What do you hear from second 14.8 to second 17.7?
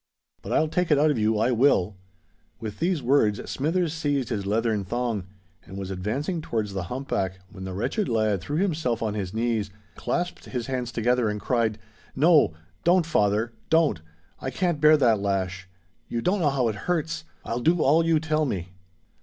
bear that lash! You don't know how it hurts.—I'll